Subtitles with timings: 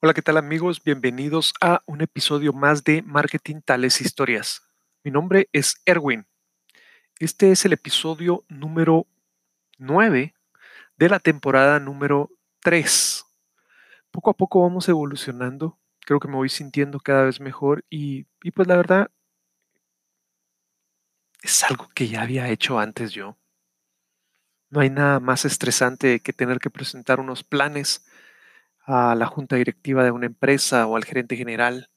[0.00, 0.80] Hola, ¿qué tal amigos?
[0.84, 4.62] Bienvenidos a un episodio más de Marketing Tales Historias.
[5.02, 6.24] Mi nombre es Erwin.
[7.18, 9.08] Este es el episodio número
[9.78, 10.36] 9
[10.96, 13.24] de la temporada número 3.
[14.12, 15.80] Poco a poco vamos evolucionando.
[16.06, 19.10] Creo que me voy sintiendo cada vez mejor y, y pues la verdad
[21.42, 23.36] es algo que ya había hecho antes yo.
[24.70, 28.06] No hay nada más estresante que tener que presentar unos planes
[28.88, 31.90] a la junta directiva de una empresa o al gerente general,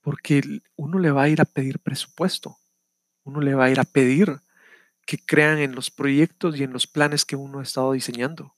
[0.00, 0.40] porque
[0.74, 2.56] uno le va a ir a pedir presupuesto,
[3.24, 4.40] uno le va a ir a pedir
[5.06, 8.56] que crean en los proyectos y en los planes que uno ha estado diseñando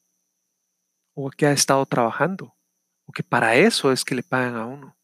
[1.13, 2.55] o que ha estado trabajando
[3.05, 4.97] o que para eso es que le pagan a uno.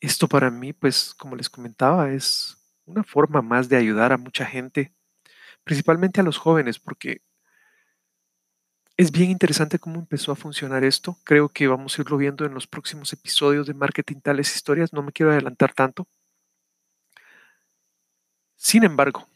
[0.00, 4.46] Esto para mí, pues, como les comentaba, es una forma más de ayudar a mucha
[4.46, 4.94] gente,
[5.64, 7.20] principalmente a los jóvenes, porque
[8.98, 11.16] es bien interesante cómo empezó a funcionar esto.
[11.22, 14.92] Creo que vamos a irlo viendo en los próximos episodios de Marketing Tales Historias.
[14.92, 16.08] No me quiero adelantar tanto.
[18.56, 19.28] Sin embargo,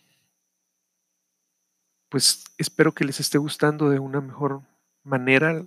[2.08, 4.62] pues espero que les esté gustando de una mejor
[5.05, 5.64] manera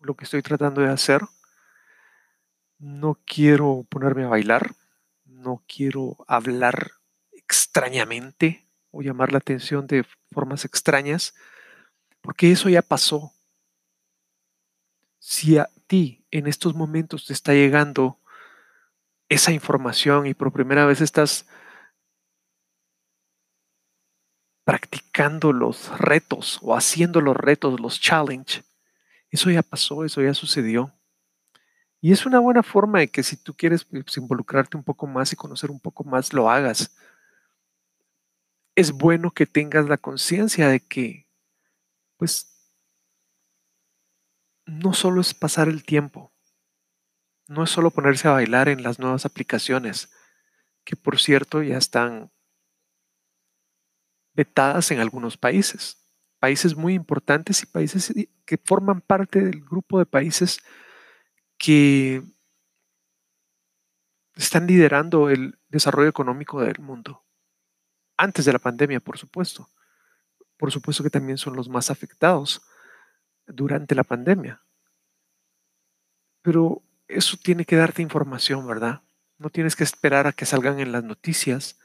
[0.00, 1.22] lo que estoy tratando de hacer.
[2.80, 4.74] No quiero ponerme a bailar,
[5.24, 6.90] no quiero hablar
[7.30, 11.34] extrañamente o llamar la atención de formas extrañas
[12.28, 13.32] porque eso ya pasó.
[15.18, 18.20] Si a ti en estos momentos te está llegando
[19.30, 21.46] esa información y por primera vez estás
[24.62, 28.62] practicando los retos o haciendo los retos, los challenge,
[29.30, 30.92] eso ya pasó, eso ya sucedió.
[32.02, 35.32] Y es una buena forma de que si tú quieres pues, involucrarte un poco más
[35.32, 36.94] y conocer un poco más, lo hagas.
[38.74, 41.27] Es bueno que tengas la conciencia de que
[42.18, 42.74] pues
[44.66, 46.34] no solo es pasar el tiempo,
[47.46, 50.12] no es solo ponerse a bailar en las nuevas aplicaciones,
[50.84, 52.30] que por cierto ya están
[54.34, 56.04] vetadas en algunos países,
[56.38, 58.12] países muy importantes y países
[58.44, 60.60] que forman parte del grupo de países
[61.56, 62.22] que
[64.34, 67.24] están liderando el desarrollo económico del mundo,
[68.16, 69.68] antes de la pandemia, por supuesto
[70.58, 72.60] por supuesto que también son los más afectados
[73.46, 74.60] durante la pandemia.
[76.42, 79.02] Pero eso tiene que darte información, ¿verdad?
[79.38, 81.78] No tienes que esperar a que salgan en las noticias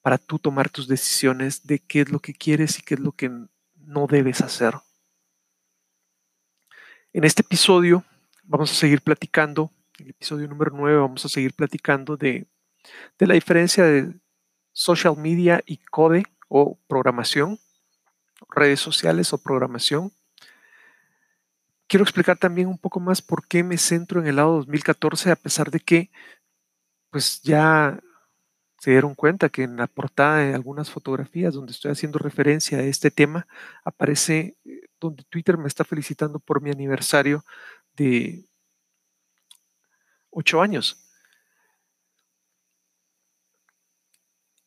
[0.00, 3.12] para tú tomar tus decisiones de qué es lo que quieres y qué es lo
[3.12, 3.30] que
[3.74, 4.74] no debes hacer.
[7.12, 8.04] En este episodio
[8.44, 12.46] vamos a seguir platicando, el episodio número 9 vamos a seguir platicando de,
[13.18, 14.14] de la diferencia de
[14.72, 17.58] social media y code o programación
[18.58, 20.12] redes sociales o programación.
[21.86, 25.36] Quiero explicar también un poco más por qué me centro en el lado 2014, a
[25.36, 26.10] pesar de que,
[27.10, 27.98] pues ya
[28.78, 32.82] se dieron cuenta que en la portada de algunas fotografías donde estoy haciendo referencia a
[32.82, 33.46] este tema,
[33.84, 37.44] aparece eh, donde Twitter me está felicitando por mi aniversario
[37.96, 38.44] de
[40.30, 41.04] ocho años.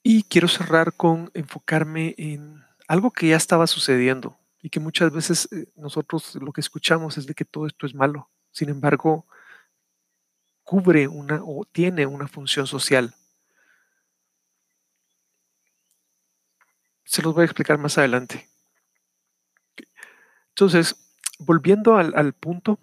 [0.03, 5.47] Y quiero cerrar con enfocarme en algo que ya estaba sucediendo y que muchas veces
[5.53, 8.29] eh, nosotros lo que escuchamos es de que todo esto es malo.
[8.51, 9.25] Sin embargo,
[10.63, 13.15] cubre una o tiene una función social.
[17.05, 18.49] Se los voy a explicar más adelante.
[20.49, 20.97] Entonces,
[21.39, 22.77] volviendo al, al punto,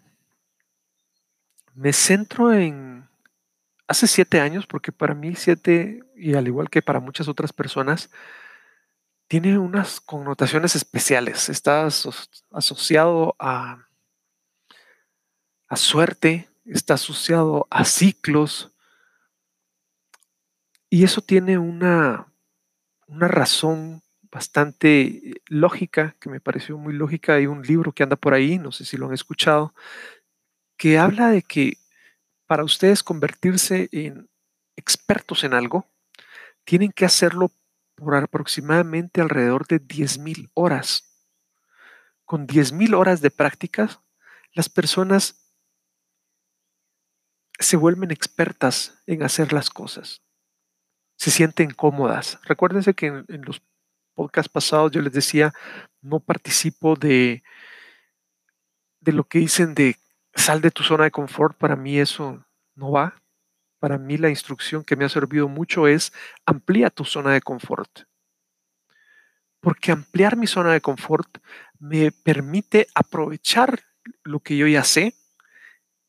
[1.74, 3.06] me centro en
[3.86, 8.08] hace siete años, porque para mí siete, y al igual que para muchas otras personas,
[9.28, 11.50] tiene unas connotaciones especiales.
[11.50, 11.86] Está
[12.50, 13.86] asociado a,
[15.68, 18.72] a suerte, está asociado a ciclos.
[20.90, 22.32] Y eso tiene una,
[23.06, 27.34] una razón bastante lógica, que me pareció muy lógica.
[27.34, 29.74] Hay un libro que anda por ahí, no sé si lo han escuchado,
[30.78, 31.76] que habla de que
[32.46, 34.30] para ustedes convertirse en
[34.74, 35.86] expertos en algo,
[36.64, 37.50] tienen que hacerlo
[37.98, 41.04] por aproximadamente alrededor de 10.000 horas.
[42.24, 44.00] Con 10.000 horas de prácticas,
[44.52, 45.52] las personas
[47.58, 50.22] se vuelven expertas en hacer las cosas.
[51.16, 52.38] Se sienten cómodas.
[52.44, 53.60] Recuérdense que en, en los
[54.14, 55.52] podcasts pasados yo les decía,
[56.00, 57.42] no participo de,
[59.00, 59.96] de lo que dicen de
[60.36, 61.58] sal de tu zona de confort.
[61.58, 62.44] Para mí eso
[62.76, 63.20] no va
[63.78, 66.12] para mí la instrucción que me ha servido mucho es
[66.46, 68.02] amplía tu zona de confort.
[69.60, 71.38] Porque ampliar mi zona de confort
[71.78, 73.80] me permite aprovechar
[74.22, 75.14] lo que yo ya sé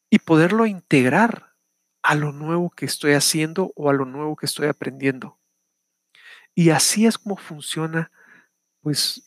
[0.09, 1.55] y poderlo integrar
[2.01, 5.39] a lo nuevo que estoy haciendo o a lo nuevo que estoy aprendiendo.
[6.55, 8.11] Y así es como funciona,
[8.81, 9.23] pues,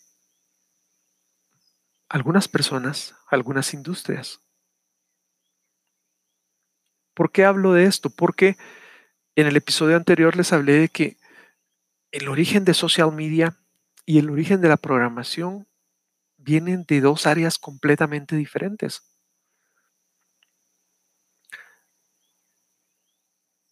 [2.08, 4.40] algunas personas, algunas industrias.
[7.14, 8.11] ¿Por qué hablo de esto?
[8.11, 8.56] Porque
[9.37, 11.17] en el episodio anterior les hablé de que
[12.11, 13.56] el origen de social media
[14.05, 15.67] y el origen de la programación
[16.37, 19.03] vienen de dos áreas completamente diferentes.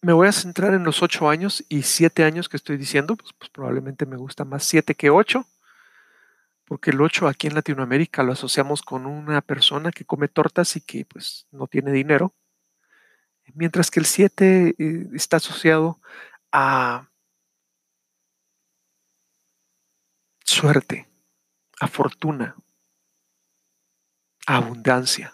[0.03, 3.33] Me voy a centrar en los ocho años y siete años que estoy diciendo, pues,
[3.37, 5.45] pues probablemente me gusta más siete que ocho,
[6.65, 10.81] porque el ocho aquí en Latinoamérica lo asociamos con una persona que come tortas y
[10.81, 12.33] que pues no tiene dinero,
[13.55, 15.99] mientras que el siete eh, está asociado
[16.51, 17.09] a
[20.43, 21.09] suerte,
[21.79, 22.55] a fortuna,
[24.45, 25.33] a abundancia.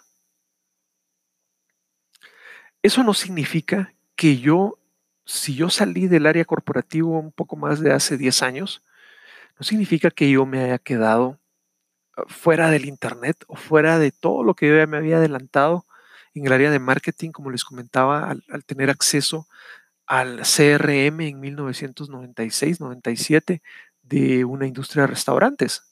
[2.82, 4.78] Eso no significa que yo,
[5.24, 8.84] si yo salí del área corporativo un poco más de hace 10 años,
[9.58, 11.40] no significa que yo me haya quedado
[12.16, 15.84] ah, fuera del Internet o fuera de todo lo que yo ya me había adelantado
[16.38, 19.46] en el área de marketing, como les comentaba, al, tener acceso
[20.06, 23.60] al CRM en 1996-97
[24.02, 25.82] de una industria de restaurantes.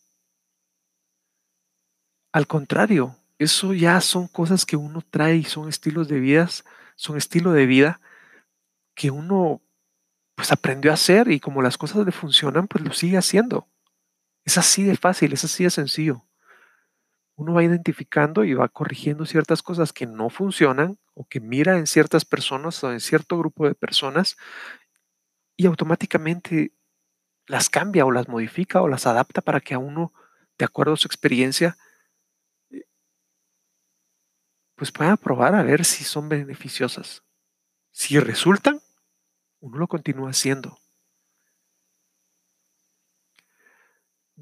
[2.33, 6.49] Al contrario, eso ya son cosas que uno trae y son estilos de vida,
[6.97, 8.01] son estilo de vida
[8.95, 9.63] que uno
[10.35, 13.69] pues aprendió a hacer y como las cosas le funcionan, pues lo sigue haciendo.
[14.45, 16.26] Es así de fácil, es así de sencillo.
[17.37, 21.87] Uno va identificando y va corrigiendo ciertas cosas que no funcionan o que mira en
[21.87, 24.37] ciertas personas o en cierto grupo de personas
[25.57, 26.73] y automáticamente
[27.47, 30.13] las cambia o las modifica o las adapta para que a uno,
[30.59, 31.77] de acuerdo a su experiencia,
[32.71, 32.85] eh,
[34.75, 37.23] pues pueda probar a ver si son beneficiosas.
[37.93, 38.81] Si resultan,
[39.61, 40.79] uno lo continúa haciendo.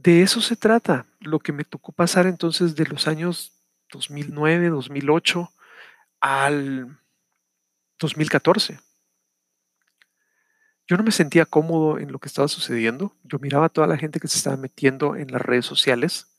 [0.05, 3.53] De eso se trata, lo que me tocó pasar entonces de los años
[3.91, 5.51] 2009, 2008
[6.21, 6.99] al
[7.99, 8.79] 2014
[10.87, 13.17] yo no me sentía cómodo en lo que estaba sucediendo.
[13.23, 16.37] Yo miraba a toda la gente que se estaba metiendo en las redes sociales.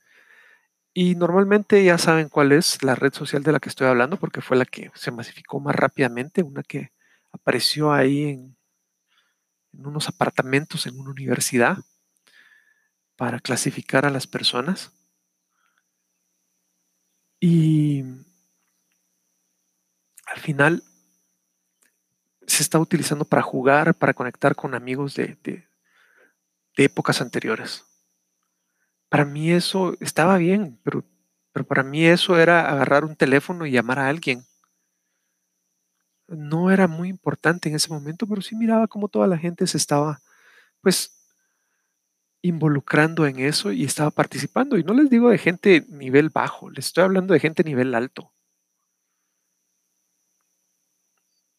[0.94, 4.42] Y normalmente ya saben cuál es la red social de la que estoy hablando, porque
[4.42, 6.92] fue la que se masificó más rápidamente, una que
[7.32, 8.56] apareció ahí en,
[9.74, 11.78] en unos apartamentos en una universidad
[13.16, 14.92] para clasificar a las personas.
[17.40, 18.04] Y
[20.26, 20.84] al final
[22.48, 25.66] se está utilizando para jugar, para conectar con amigos de, de,
[26.78, 27.86] épocas anteriores.
[29.10, 31.04] Para mí eso estaba bien, pero,
[31.54, 34.46] pero para mí eso era agarrar un teléfono y llamar a alguien.
[36.28, 39.78] No era muy importante en ese momento, pero sí miraba cómo toda la gente se
[39.78, 40.22] estaba,
[40.82, 41.15] pues,
[42.48, 44.78] involucrando en eso y estaba participando.
[44.78, 48.32] Y no les digo de gente nivel bajo, les estoy hablando de gente nivel alto.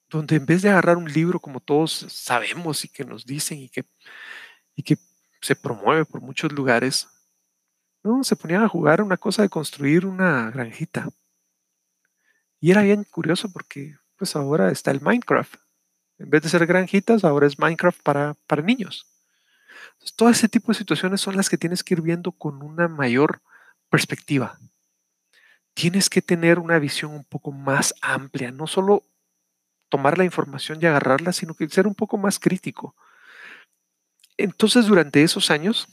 [0.08, 3.68] donde en vez de agarrar un libro como todos sabemos y que nos dicen y
[3.68, 3.84] que,
[4.74, 4.98] y que
[5.40, 7.08] se promueve por muchos lugares,
[8.02, 11.08] no, se ponían a jugar una cosa de construir una granjita.
[12.60, 15.56] Y era bien curioso porque pues ahora está el Minecraft.
[16.18, 19.15] En vez de ser granjitas, ahora es Minecraft para, para niños.
[20.16, 23.42] Todo ese tipo de situaciones son las que tienes que ir viendo con una mayor
[23.88, 24.58] perspectiva.
[25.74, 29.02] Tienes que tener una visión un poco más amplia, no solo
[29.88, 32.94] tomar la información y agarrarla, sino que ser un poco más crítico.
[34.36, 35.88] Entonces, durante esos años,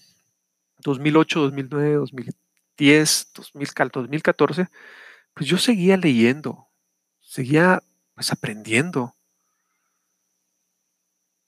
[0.79, 4.67] 2008, 2009, 2010, 2014,
[5.33, 6.67] pues yo seguía leyendo,
[7.21, 7.81] seguía
[8.15, 9.15] pues aprendiendo.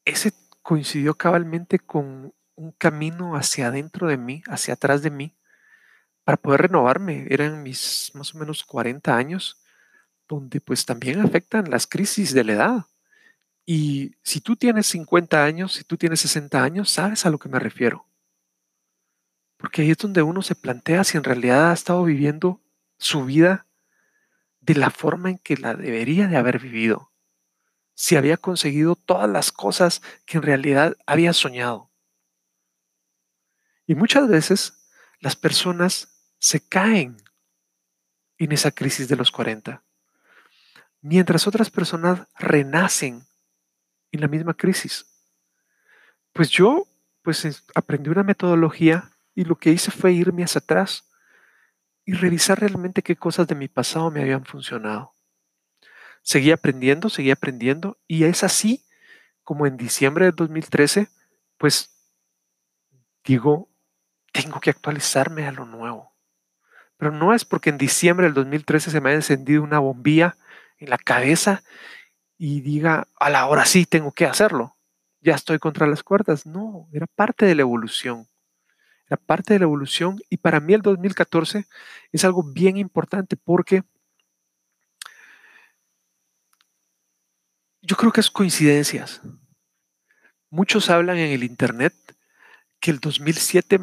[0.05, 0.31] Ese
[0.65, 5.35] coincidió cabalmente con un camino hacia adentro de mí, hacia atrás de mí,
[6.23, 7.27] para poder renovarme.
[7.29, 9.61] Eran mis más o menos 40 años
[10.27, 12.85] donde pues también afectan las crisis de la edad.
[13.63, 17.47] Y si tú tienes 50 años, si tú tienes 60 años, sabes a lo que
[17.47, 18.07] me refiero.
[19.57, 22.59] Porque ahí es donde uno se plantea si en realidad ha estado viviendo
[22.97, 23.67] su vida
[24.61, 27.11] de la forma en que la debería de haber vivido.
[27.95, 31.89] Si había conseguido todas las cosas que en realidad había soñado.
[33.87, 34.87] Y muchas veces
[35.19, 37.17] las personas se caen
[38.37, 39.85] en esa crisis de los 40
[41.05, 43.27] mientras otras personas renacen
[44.11, 45.05] en la misma crisis.
[46.33, 46.87] Pues yo
[47.21, 51.07] pues aprendí una metodología y lo que hice fue irme hacia atrás
[52.05, 55.14] y revisar realmente qué cosas de mi pasado me habían funcionado.
[56.25, 58.83] Seguí aprendiendo, seguí aprendiendo y es así
[59.43, 61.07] como en diciembre del 2013,
[61.59, 61.91] pues
[63.23, 63.69] digo,
[64.31, 66.15] tengo que actualizarme a lo nuevo.
[66.97, 70.35] Pero no es porque en diciembre del 2013 se me haya encendido una bombilla
[70.79, 71.61] en la cabeza
[72.39, 74.75] y diga, a la hora sí tengo que hacerlo.
[75.21, 76.47] Ya estoy contra las cuerdas.
[76.47, 78.27] No, era parte de la evolución.
[79.07, 81.67] Era parte de la evolución y para mí el 2014
[82.11, 83.83] es algo bien importante porque
[87.85, 89.21] yo creo que es coincidencias.
[90.49, 91.93] Muchos hablan en el Internet
[92.79, 93.79] que el 2007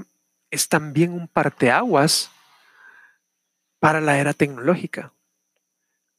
[0.50, 2.30] es también un parteaguas
[3.78, 5.12] para la era tecnológica.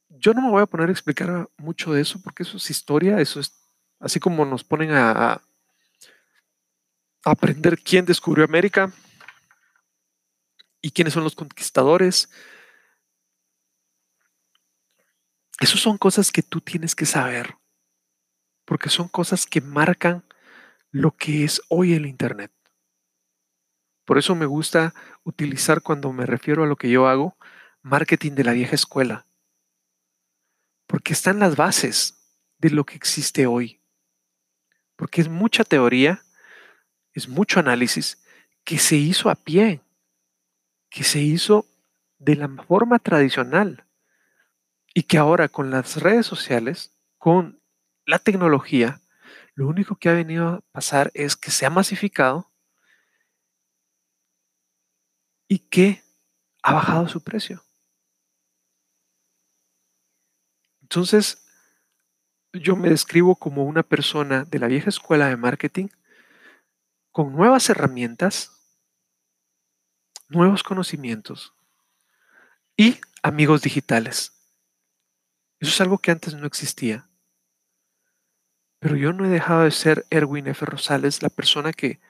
[0.08, 3.20] Yo no me voy a poner a explicar mucho de eso porque eso es historia,
[3.20, 3.52] eso es
[4.00, 5.42] así como nos ponen a,
[7.26, 8.92] aprender quién descubrió América
[10.82, 12.28] y quiénes son los conquistadores.
[15.58, 17.56] Esas son cosas que tú tienes que saber
[18.64, 20.24] porque son cosas que marcan
[20.90, 22.52] lo que es hoy el Internet.
[24.04, 27.36] Por eso me gusta utilizar cuando me refiero a lo que yo hago,
[27.82, 29.26] marketing de la vieja escuela,
[30.86, 33.80] porque están las bases de lo que existe hoy,
[34.96, 36.22] porque es mucha teoría,
[37.12, 38.22] es mucho análisis
[38.64, 39.80] que se hizo a pie,
[40.90, 41.66] que se hizo
[42.18, 43.84] de la forma tradicional.
[44.94, 47.60] Y que ahora con las redes sociales, con
[48.06, 49.00] la tecnología,
[49.54, 52.50] lo único que ha venido a pasar es que se ha masificado
[55.48, 56.02] y que
[56.62, 57.62] ha bajado su precio.
[60.82, 61.44] Entonces,
[62.52, 65.88] yo me describo como una persona de la vieja escuela de marketing
[67.10, 68.52] con nuevas herramientas,
[70.28, 71.54] nuevos conocimientos
[72.76, 74.32] y amigos digitales.
[75.60, 77.08] Eso es algo que antes no existía.
[78.84, 80.66] Pero yo no he dejado de ser Erwin F.
[80.66, 82.00] Rosales, la persona que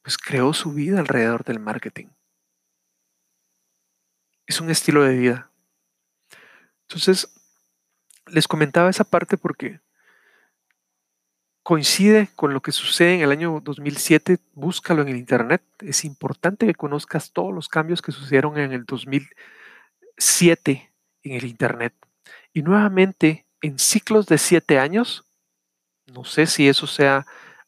[0.00, 2.06] pues, creó su vida alrededor del marketing.
[4.46, 5.50] Es un estilo de vida.
[6.88, 7.28] Entonces,
[8.28, 9.82] les comentaba esa parte porque
[11.62, 14.38] coincide con lo que sucede en el año 2007.
[14.54, 15.62] Búscalo en el Internet.
[15.80, 20.90] Es importante que conozcas todos los cambios que sucedieron en el 2007
[21.24, 21.92] en el Internet.
[22.54, 25.24] Y nuevamente en ciclos de siete años.
[26.06, 27.26] No sé si eso sea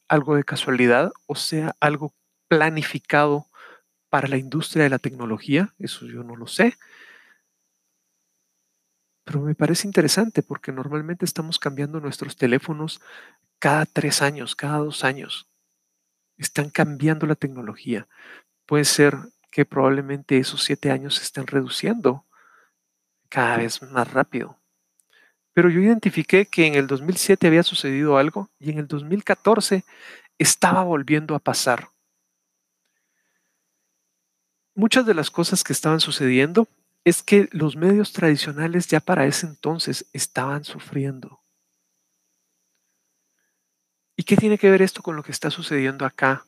[0.09, 2.12] algo de casualidad o sea algo
[2.49, 3.47] planificado
[4.09, 5.75] para la industria de la tecnología.
[5.78, 6.76] Eso yo no lo sé.
[9.25, 13.00] Pero me parece interesante porque normalmente estamos cambiando nuestros teléfonos
[13.61, 15.49] cada tres años, cada dos años.
[16.37, 18.09] Están cambiando la tecnología.
[18.66, 19.16] Puede ser
[19.50, 22.26] que probablemente esos siete años se estén reduciendo
[23.28, 24.60] cada vez más rápido.
[25.61, 29.85] Pero yo identifiqué que en el 2007 había sucedido algo y en el 2014
[30.38, 31.90] estaba volviendo a pasar.
[34.75, 36.67] Muchas de las cosas que estaban sucediendo
[37.05, 41.43] es que los medios tradicionales ya para ese entonces estaban sufriendo.
[44.17, 46.47] ¿Y qué tiene que ver esto con lo que está sucediendo acá?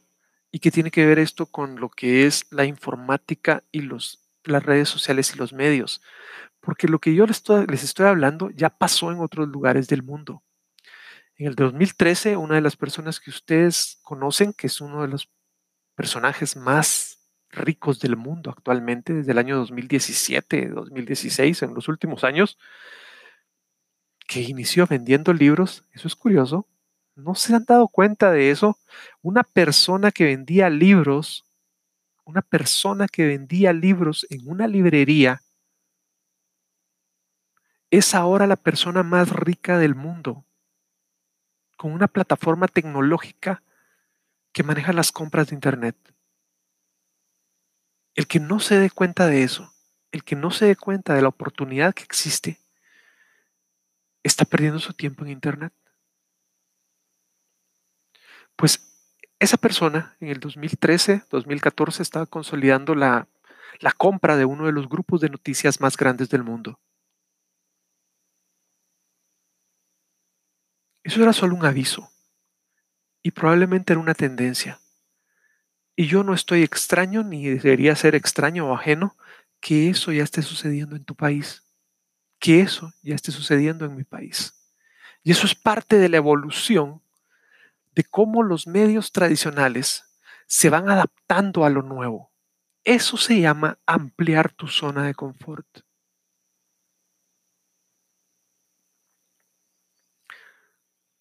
[0.50, 4.62] ¿Y qué tiene que ver esto con lo que es la informática y los, las
[4.62, 6.00] redes sociales y los medios?
[6.62, 7.42] Porque lo que yo les
[7.84, 10.42] estoy, hablando ya pasó en otros lugares del mundo.
[11.36, 15.28] En el 2013, una de las personas que ustedes conocen, que es uno de los
[15.96, 17.18] personajes más
[17.50, 22.58] ricos del mundo actualmente, desde el año 2017, 2016, en los últimos años,
[24.28, 26.68] que inició vendiendo libros, eso es curioso,
[27.16, 28.78] no se han dado cuenta de eso.
[29.20, 31.44] Una persona que vendía libros,
[32.24, 35.42] una persona que vendía libros en una librería,
[37.92, 40.46] es ahora la persona más rica del mundo,
[41.76, 43.62] con una plataforma tecnológica
[44.52, 45.94] que maneja las compras de Internet.
[48.14, 49.74] El que no se dé cuenta de eso,
[50.10, 52.58] el que no se dé cuenta de la oportunidad que existe,
[54.22, 55.74] está perdiendo su tiempo en Internet.
[58.56, 63.28] Pues esa persona en el 2013, 2014 estaba consolidando la,
[63.80, 66.80] la compra de uno de los grupos de noticias más grandes del mundo.
[71.12, 72.10] Eso era solo un aviso
[73.22, 74.80] y probablemente era una tendencia.
[75.94, 79.14] Y yo no estoy extraño ni debería ser extraño o ajeno
[79.60, 81.64] que eso ya esté sucediendo en tu país,
[82.38, 84.54] que eso ya esté sucediendo en mi país.
[85.22, 87.02] Y eso es parte de la evolución
[87.94, 90.04] de cómo los medios tradicionales
[90.46, 92.32] se van adaptando a lo nuevo.
[92.84, 95.80] Eso se llama ampliar tu zona de confort.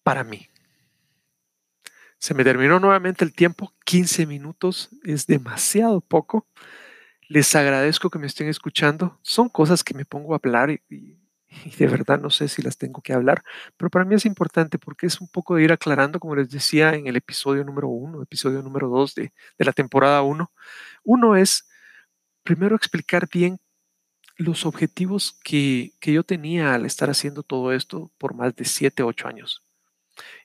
[0.02, 0.48] Para mí.
[2.18, 3.74] Se me terminó nuevamente el tiempo.
[3.84, 6.46] 15 minutos es demasiado poco.
[7.28, 9.18] Les agradezco que me estén escuchando.
[9.22, 11.18] Son cosas que me pongo a hablar y,
[11.78, 13.42] de verdad no sé si las tengo que hablar,
[13.76, 16.94] pero para mí es importante porque es un poco de ir aclarando, como les decía
[16.94, 20.52] en el episodio número uno, episodio número dos de, de la temporada uno.
[21.04, 21.68] Uno es
[22.42, 23.58] primero explicar bien
[24.36, 29.02] los objetivos que, que yo tenía al estar haciendo todo esto por más de siete,
[29.02, 29.62] ocho años.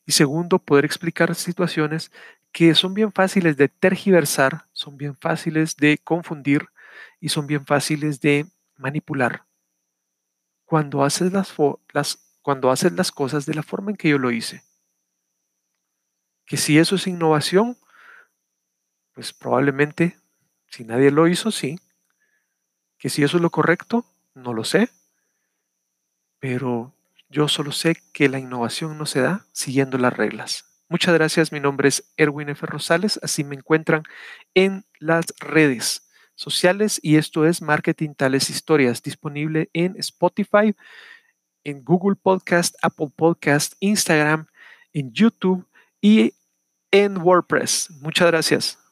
[0.06, 2.12] Y segundo, poder explicar situaciones
[2.52, 6.70] que son bien fáciles de tergiversar, son bien fáciles de confundir
[7.20, 8.48] y son bien fáciles de
[8.78, 9.46] manipular.
[10.66, 11.56] Cuando haces las,
[12.42, 14.64] cuando haces las cosas de la forma en que yo lo hice.
[16.46, 17.78] Que si eso es innovación,
[19.14, 20.18] pues probablemente,
[20.68, 21.80] si nadie lo hizo, sí,
[22.98, 24.90] que si eso es lo correcto, no lo sé,
[26.40, 26.94] pero
[27.30, 30.66] yo solo sé que la innovación no se da siguiendo las reglas.
[30.90, 32.66] Muchas gracias, mi nombre es Erwin F.
[32.66, 34.04] Rosales, así me encuentran
[34.54, 40.76] en las redes sociales y esto es Marketing Tales Historias, disponible en Spotify,
[41.66, 44.48] en Google Podcast, Apple Podcast, Instagram,
[44.94, 45.68] en YouTube
[46.00, 46.34] y
[46.92, 47.90] en WordPress.
[48.02, 48.87] Muchas gracias.